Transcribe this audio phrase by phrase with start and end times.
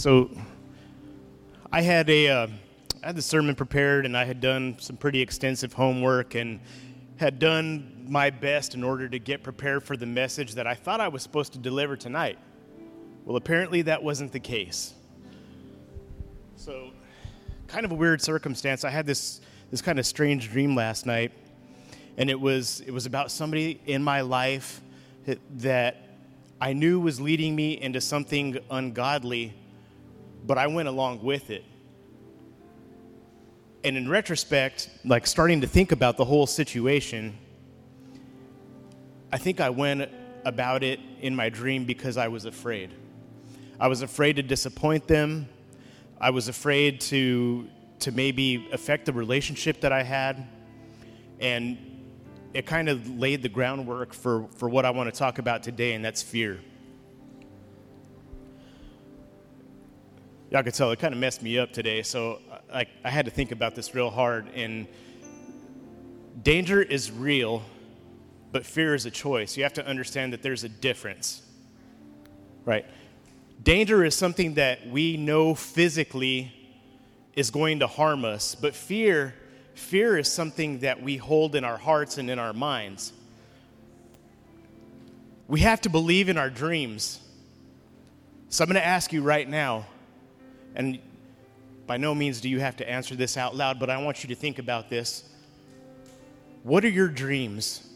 [0.00, 0.30] So,
[1.70, 2.46] I had a uh,
[3.02, 6.58] I had the sermon prepared, and I had done some pretty extensive homework, and
[7.18, 11.02] had done my best in order to get prepared for the message that I thought
[11.02, 12.38] I was supposed to deliver tonight.
[13.26, 14.94] Well, apparently that wasn't the case.
[16.56, 16.92] So,
[17.66, 18.84] kind of a weird circumstance.
[18.84, 21.30] I had this this kind of strange dream last night,
[22.16, 24.80] and it was it was about somebody in my life
[25.58, 25.96] that
[26.58, 29.59] I knew was leading me into something ungodly
[30.50, 31.64] but I went along with it.
[33.84, 37.38] And in retrospect, like starting to think about the whole situation,
[39.30, 40.10] I think I went
[40.44, 42.92] about it in my dream because I was afraid.
[43.78, 45.48] I was afraid to disappoint them.
[46.20, 47.68] I was afraid to
[48.00, 50.48] to maybe affect the relationship that I had.
[51.38, 51.78] And
[52.54, 55.92] it kind of laid the groundwork for, for what I want to talk about today,
[55.92, 56.58] and that's fear.
[60.50, 62.02] Y'all could tell it kind of messed me up today.
[62.02, 64.48] So uh, I, I had to think about this real hard.
[64.54, 64.86] And
[66.42, 67.62] danger is real,
[68.50, 69.56] but fear is a choice.
[69.56, 71.42] You have to understand that there's a difference,
[72.64, 72.84] right?
[73.62, 76.52] Danger is something that we know physically
[77.34, 79.34] is going to harm us, but fear,
[79.74, 83.12] fear is something that we hold in our hearts and in our minds.
[85.46, 87.20] We have to believe in our dreams.
[88.48, 89.86] So I'm going to ask you right now
[90.74, 90.98] and
[91.86, 94.28] by no means do you have to answer this out loud, but I want you
[94.28, 95.28] to think about this.
[96.62, 97.86] What are your dreams?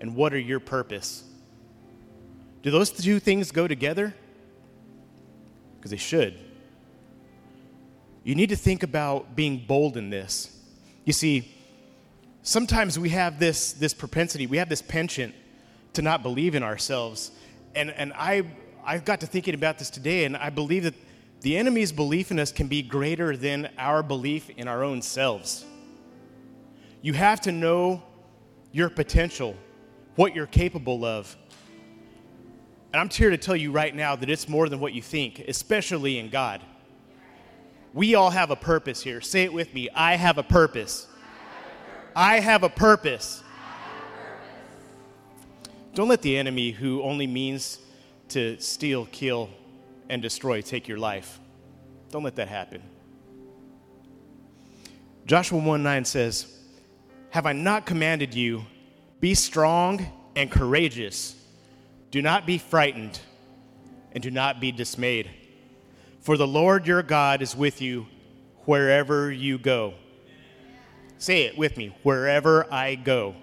[0.00, 1.24] And what are your purpose?
[2.62, 4.14] Do those two things go together?
[5.76, 6.38] Because they should.
[8.24, 10.56] You need to think about being bold in this.
[11.04, 11.54] You see,
[12.42, 15.34] sometimes we have this, this propensity, we have this penchant
[15.94, 17.30] to not believe in ourselves.
[17.74, 18.44] And, and I,
[18.84, 20.94] I got to thinking about this today, and I believe that
[21.40, 25.64] the enemy's belief in us can be greater than our belief in our own selves.
[27.00, 28.02] You have to know
[28.72, 29.56] your potential,
[30.16, 31.36] what you're capable of.
[32.92, 35.38] And I'm here to tell you right now that it's more than what you think,
[35.46, 36.60] especially in God.
[37.94, 39.20] We all have a purpose here.
[39.20, 41.06] Say it with me I have a purpose.
[42.16, 43.42] I have a purpose.
[45.94, 47.78] Don't let the enemy, who only means
[48.30, 49.50] to steal, kill,
[50.08, 51.38] and destroy, take your life.
[52.10, 52.82] Don't let that happen.
[55.26, 56.46] Joshua 1 9 says,
[57.30, 58.64] Have I not commanded you,
[59.20, 61.34] be strong and courageous?
[62.10, 63.20] Do not be frightened
[64.12, 65.30] and do not be dismayed.
[66.20, 68.06] For the Lord your God is with you
[68.64, 69.94] wherever you go.
[71.18, 73.34] Say it with me wherever I go.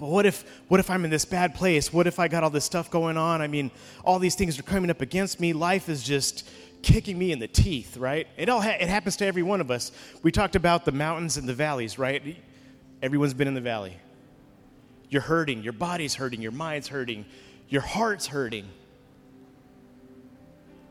[0.00, 1.92] But what if what if i'm in this bad place?
[1.92, 3.42] What if i got all this stuff going on?
[3.42, 3.70] I mean
[4.02, 5.52] all these things are coming up against me.
[5.52, 6.48] Life is just
[6.82, 8.26] kicking me in the teeth right?
[8.38, 9.92] It all ha- it happens to every one of us.
[10.22, 12.36] We talked about the mountains and the valleys right?
[13.02, 13.98] Everyone's been in the valley.
[15.10, 15.62] You're hurting.
[15.62, 16.40] Your body's hurting.
[16.40, 17.26] Your mind's hurting.
[17.68, 18.68] Your heart's hurting.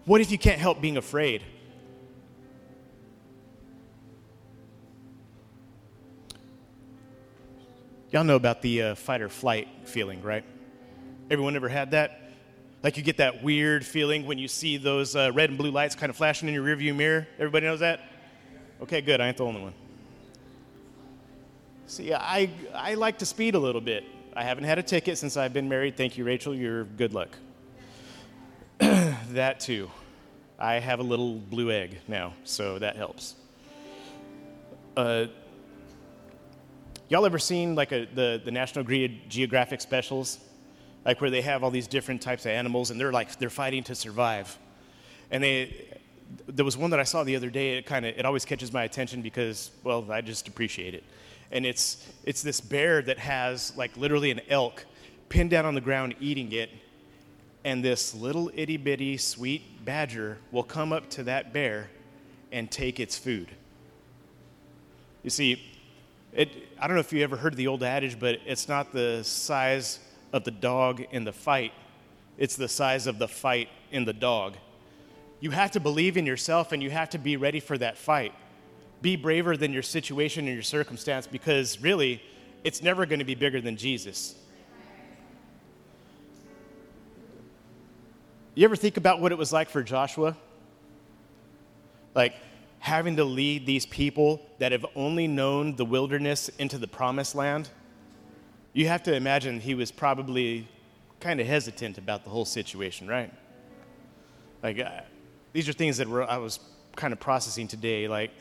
[0.06, 1.44] What if you can't help being afraid
[8.12, 10.44] Y'all know about the uh, fight or flight feeling, right?
[11.30, 12.20] Everyone ever had that?
[12.82, 15.94] Like you get that weird feeling when you see those uh, red and blue lights
[15.94, 17.28] kind of flashing in your rearview mirror.
[17.38, 18.00] Everybody knows that?
[18.82, 19.22] Okay, good.
[19.22, 19.74] I ain't the only one.
[21.86, 24.06] See, I, I like to speed a little bit.
[24.36, 25.96] I haven't had a ticket since I've been married.
[25.96, 26.56] Thank you, Rachel.
[26.56, 27.38] You're good luck.
[28.80, 29.92] that too.
[30.58, 33.36] I have a little blue egg now, so that helps.
[34.98, 35.28] Uh,
[37.10, 38.86] Y'all ever seen like a, the, the National
[39.28, 40.38] Geographic specials?
[41.04, 43.84] Like where they have all these different types of animals and they're like, they're fighting
[43.86, 44.56] to survive.
[45.32, 45.88] And they,
[46.46, 47.78] there was one that I saw the other day.
[47.78, 51.04] It kind of, it always catches my attention because, well, I just appreciate it.
[51.52, 54.86] And it's, it's this bear that has like literally an elk
[55.30, 56.70] pinned down on the ground eating it.
[57.64, 61.90] And this little itty bitty sweet badger will come up to that bear
[62.52, 63.50] and take its food.
[65.24, 65.69] You see,
[66.34, 66.50] it,
[66.80, 70.00] I don't know if you ever heard the old adage, but it's not the size
[70.32, 71.74] of the dog in the fight,
[72.38, 74.56] it's the size of the fight in the dog.
[75.40, 78.34] You have to believe in yourself and you have to be ready for that fight.
[79.02, 82.22] Be braver than your situation and your circumstance because really,
[82.64, 84.36] it's never going to be bigger than Jesus.
[88.56, 90.36] You ever think about what it was like for Joshua?
[92.14, 92.34] Like,
[92.80, 97.70] having to lead these people that have only known the wilderness into the promised land,
[98.74, 100.68] you have to imagine he was probably
[101.20, 103.34] kind of hesitant about the whole situation, right?
[104.64, 105.02] Like, uh,
[105.54, 106.60] these are things that were, I was
[106.96, 108.08] kind of processing today.
[108.08, 108.32] Like,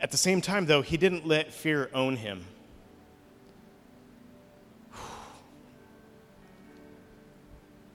[0.00, 2.44] at the same time, though, he didn't let fear own him.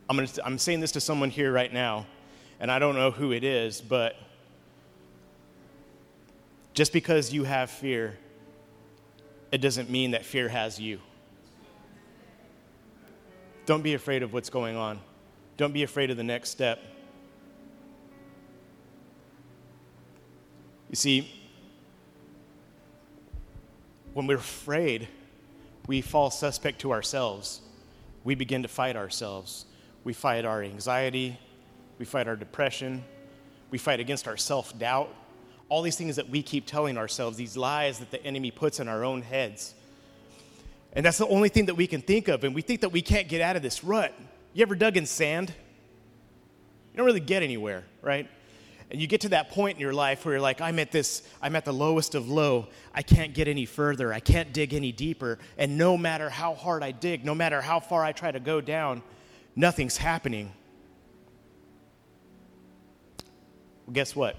[0.10, 2.06] I'm, gonna, I'm saying this to someone here right now,
[2.60, 4.16] and I don't know who it is, but
[6.76, 8.18] just because you have fear,
[9.52, 11.00] it doesn't mean that fear has you.
[13.66, 15.00] Don't be afraid of what's going on.
[15.58, 16.80] Don't be afraid of the next step.
[20.90, 21.32] You see,
[24.14, 25.08] when we're afraid,
[25.88, 27.62] we fall suspect to ourselves.
[28.26, 29.66] We begin to fight ourselves.
[30.04, 31.40] We fight our anxiety.
[32.00, 33.04] We fight our depression.
[33.72, 35.10] We fight against our self doubt.
[35.68, 38.88] All these things that we keep telling ourselves, these lies that the enemy puts in
[38.88, 39.74] our own heads.
[40.94, 42.44] And that's the only thing that we can think of.
[42.44, 44.14] And we think that we can't get out of this rut.
[44.54, 45.54] You ever dug in sand?
[46.94, 48.30] You don't really get anywhere, right?
[48.90, 51.24] And you get to that point in your life where you're like, I'm at this,
[51.42, 52.68] I'm at the lowest of low.
[52.94, 54.14] I can't get any further.
[54.14, 55.40] I can't dig any deeper.
[55.58, 58.62] And no matter how hard I dig, no matter how far I try to go
[58.62, 59.02] down,
[59.56, 60.54] nothing's happening.
[63.86, 64.38] Well, guess what?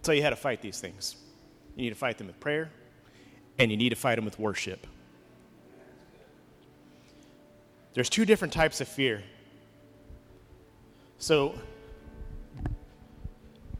[0.00, 1.16] I'll tell you how to fight these things.
[1.76, 2.70] You need to fight them with prayer,
[3.58, 4.86] and you need to fight them with worship.
[7.92, 9.22] There's two different types of fear.
[11.18, 11.54] So,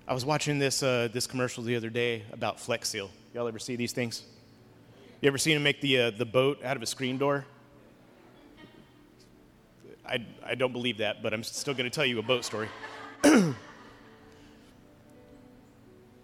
[0.07, 3.11] I was watching this, uh, this commercial the other day about Flex Seal.
[3.33, 4.25] Y'all ever see these things?
[5.23, 7.47] You ever seen them make the, uh, the boat out of a screen door?
[10.07, 12.69] I, I don't believe that, but I'm still going to tell you a boat story.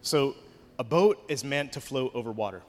[0.07, 0.37] so,
[0.79, 2.63] a boat is meant to float over water.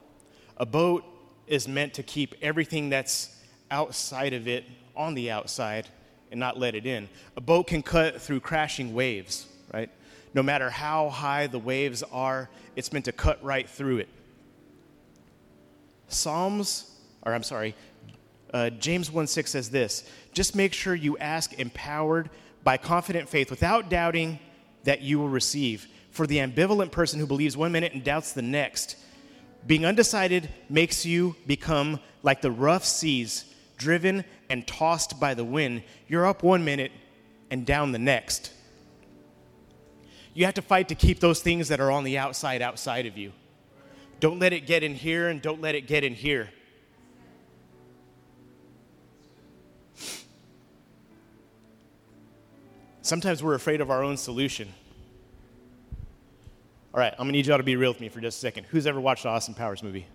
[0.56, 1.04] A boat
[1.46, 3.32] is meant to keep everything that's
[3.70, 4.64] outside of it
[4.96, 5.86] on the outside
[6.32, 7.08] and not let it in.
[7.36, 9.88] A boat can cut through crashing waves, right?
[10.34, 14.08] No matter how high the waves are, it's meant to cut right through it.
[16.08, 16.90] Psalms,
[17.22, 17.76] or I'm sorry,
[18.52, 22.30] uh, James 1 6 says this just make sure you ask empowered
[22.64, 24.40] by confident faith without doubting
[24.82, 25.86] that you will receive.
[26.18, 28.96] For the ambivalent person who believes one minute and doubts the next,
[29.64, 33.44] being undecided makes you become like the rough seas,
[33.76, 35.84] driven and tossed by the wind.
[36.08, 36.90] You're up one minute
[37.52, 38.52] and down the next.
[40.34, 43.16] You have to fight to keep those things that are on the outside outside of
[43.16, 43.32] you.
[44.18, 46.50] Don't let it get in here and don't let it get in here.
[53.02, 54.74] Sometimes we're afraid of our own solution.
[56.94, 58.66] All right, I'm gonna need y'all to be real with me for just a second.
[58.70, 60.06] Who's ever watched the Austin Powers movie?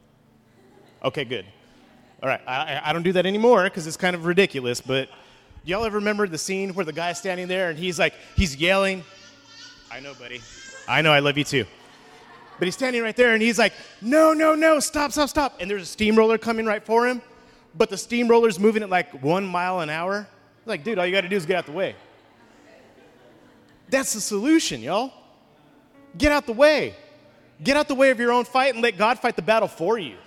[1.03, 1.45] Okay, good.
[2.21, 5.09] All right, I, I don't do that anymore because it's kind of ridiculous, but
[5.65, 9.03] y'all ever remember the scene where the guy's standing there and he's like, he's yelling?
[9.91, 10.41] I know, buddy.
[10.87, 11.65] I know, I love you too.
[12.57, 15.57] But he's standing right there and he's like, no, no, no, stop, stop, stop.
[15.59, 17.21] And there's a steamroller coming right for him,
[17.75, 20.27] but the steamroller's moving at like one mile an hour.
[20.65, 21.95] Like, dude, all you gotta do is get out the way.
[23.89, 25.11] That's the solution, y'all.
[26.17, 26.95] Get out the way.
[27.63, 29.97] Get out the way of your own fight and let God fight the battle for
[29.97, 30.17] you.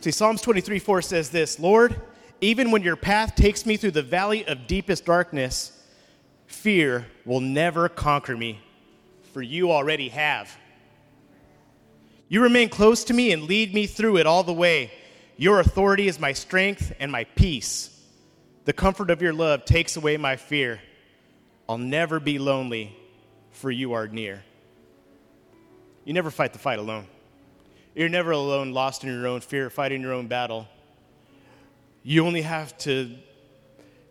[0.00, 2.00] See, Psalms 23 4 says this Lord,
[2.40, 5.78] even when your path takes me through the valley of deepest darkness,
[6.46, 8.60] fear will never conquer me,
[9.34, 10.56] for you already have.
[12.28, 14.90] You remain close to me and lead me through it all the way.
[15.36, 17.99] Your authority is my strength and my peace.
[18.64, 20.80] The comfort of your love takes away my fear.
[21.68, 22.96] I'll never be lonely,
[23.52, 24.42] for you are near.
[26.04, 27.06] You never fight the fight alone.
[27.94, 30.68] You're never alone, lost in your own fear, fighting your own battle.
[32.02, 33.16] You only have to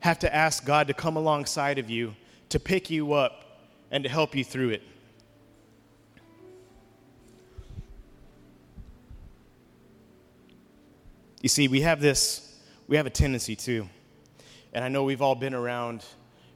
[0.02, 2.16] have to ask God to come alongside of you,
[2.50, 4.84] to pick you up, and to help you through it.
[11.42, 13.90] You see, we have this, we have a tendency to,
[14.74, 16.06] and I know we've all been around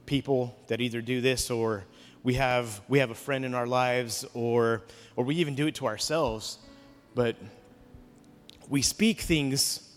[0.06, 1.84] people that either do this or
[2.22, 4.82] we have, we have a friend in our lives or,
[5.16, 6.58] or we even do it to ourselves,
[7.14, 7.36] but
[8.68, 9.88] we speak things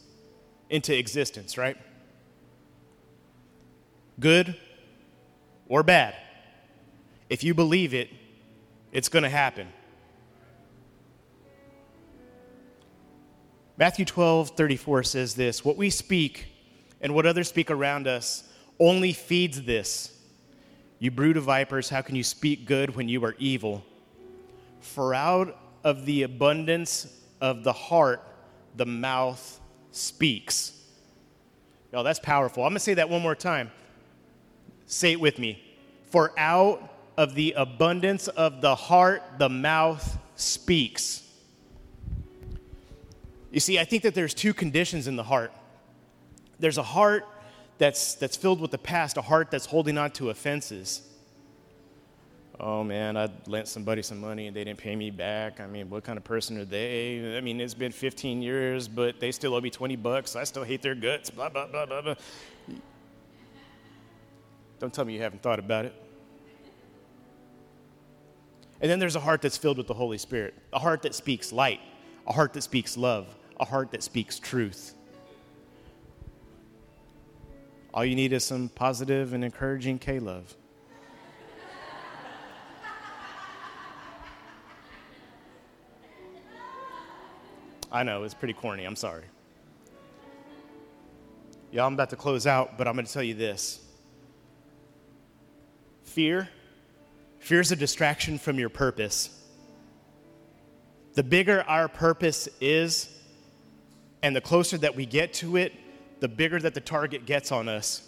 [0.69, 1.77] into existence, right?
[4.19, 4.55] Good
[5.67, 6.15] or bad.
[7.29, 8.09] If you believe it,
[8.91, 9.67] it's going to happen.
[13.77, 16.47] Matthew 12, 34 says this What we speak
[17.01, 18.43] and what others speak around us
[18.79, 20.17] only feeds this.
[20.99, 23.83] You brood of vipers, how can you speak good when you are evil?
[24.79, 27.07] For out of the abundance
[27.39, 28.23] of the heart
[28.75, 29.59] the mouth
[29.91, 30.73] speaks.
[31.91, 32.63] Y'all, that's powerful.
[32.63, 33.71] I'm going to say that one more time.
[34.85, 35.63] Say it with me.
[36.03, 41.23] For out of the abundance of the heart, the mouth speaks.
[43.51, 45.51] You see, I think that there's two conditions in the heart.
[46.59, 47.25] There's a heart
[47.77, 51.01] that's, that's filled with the past, a heart that's holding on to offenses.
[52.59, 55.59] Oh man, I lent somebody some money and they didn't pay me back.
[55.59, 57.37] I mean, what kind of person are they?
[57.37, 60.35] I mean, it's been 15 years, but they still owe me 20 bucks.
[60.35, 61.29] I still hate their guts.
[61.29, 62.15] Blah, blah, blah, blah, blah.
[64.79, 65.93] Don't tell me you haven't thought about it.
[68.81, 71.51] And then there's a heart that's filled with the Holy Spirit, a heart that speaks
[71.51, 71.79] light,
[72.27, 74.93] a heart that speaks love, a heart that speaks truth.
[77.97, 80.53] All you need is some positive and encouraging K love.
[87.91, 88.83] I know, it's pretty corny.
[88.83, 89.23] I'm sorry.
[91.71, 93.79] Yeah, I'm about to close out, but I'm going to tell you this
[96.03, 96.49] fear,
[97.39, 99.31] fear is a distraction from your purpose.
[101.15, 103.09] The bigger our purpose is,
[104.21, 105.73] and the closer that we get to it,
[106.19, 108.01] the bigger that the target gets on us.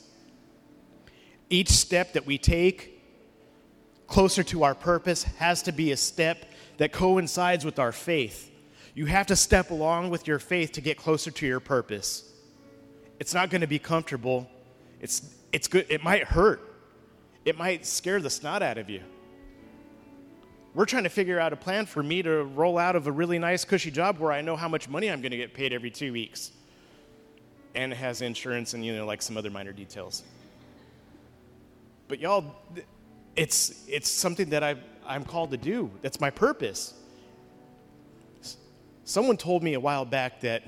[1.49, 3.01] Each step that we take
[4.07, 6.45] closer to our purpose has to be a step
[6.77, 8.51] that coincides with our faith.
[8.95, 12.31] You have to step along with your faith to get closer to your purpose.
[13.19, 14.49] It's not going to be comfortable.
[14.99, 15.85] It's, it's good.
[15.89, 16.61] It might hurt.
[17.45, 19.01] It might scare the snot out of you.
[20.73, 23.39] We're trying to figure out a plan for me to roll out of a really
[23.39, 25.89] nice, cushy job where I know how much money I'm going to get paid every
[25.89, 26.51] two weeks.
[27.75, 30.23] And it has insurance and, you know, like some other minor details.
[32.07, 32.55] But y'all,
[33.35, 35.89] it's, it's something that i I'm called to do.
[36.03, 36.93] That's my purpose.
[39.05, 40.61] Someone told me a while back that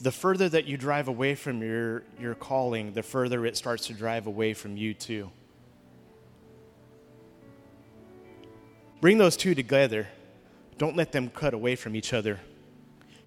[0.00, 3.92] the further that you drive away from your, your calling, the further it starts to
[3.92, 5.30] drive away from you, too.
[9.00, 10.08] Bring those two together.
[10.78, 12.40] Don't let them cut away from each other.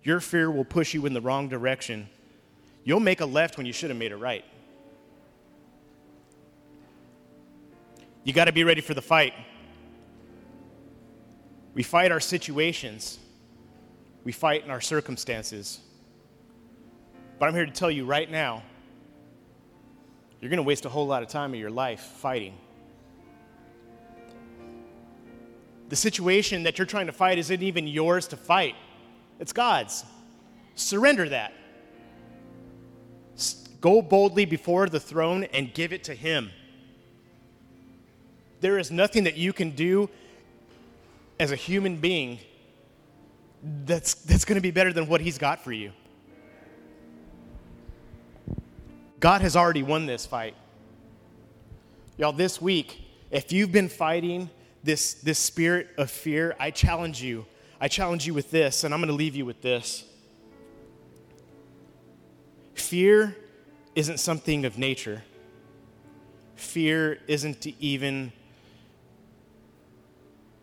[0.04, 2.10] Your fear will push you in the wrong direction.
[2.84, 4.46] You'll make a left when you should have made a right.
[8.24, 9.34] You got to be ready for the fight.
[11.74, 13.20] We fight our situations
[14.24, 15.80] we fight in our circumstances.
[17.40, 18.64] But I'm here to tell you right now
[20.40, 22.58] you're going to waste a whole lot of time of your life fighting.
[25.90, 28.76] The situation that you're trying to fight isn't even yours to fight,
[29.40, 30.06] it's God's.
[30.76, 31.54] Surrender that.
[33.82, 36.52] Go boldly before the throne and give it to Him.
[38.62, 40.08] There is nothing that you can do
[41.40, 42.38] as a human being
[43.86, 45.92] that's, that's going to be better than what He's got for you.
[49.20, 50.56] God has already won this fight.
[52.18, 54.50] Y'all, this week, if you've been fighting
[54.84, 57.46] this, this spirit of fear, I challenge you.
[57.80, 60.04] I challenge you with this, and I'm going to leave you with this.
[62.76, 63.36] Fear
[63.96, 65.24] isn't something of nature.
[66.56, 68.32] Fear isn't even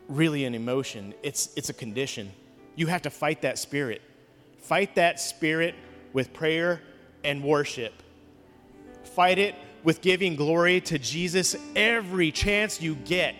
[0.09, 2.31] really an emotion, it's, it's a condition.
[2.77, 4.01] You have to fight that spirit.
[4.59, 5.75] Fight that spirit
[6.13, 6.81] with prayer
[7.25, 7.93] and worship.
[9.03, 13.35] Fight it with giving glory to Jesus every chance you get.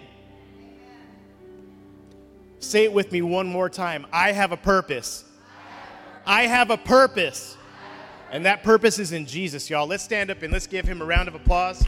[2.61, 4.07] Say it with me one more time.
[4.13, 5.25] I have a purpose.
[6.27, 7.58] I have a purpose.
[8.31, 9.87] And that purpose is in Jesus, y'all.
[9.87, 11.83] Let's stand up and let's give him a round of applause.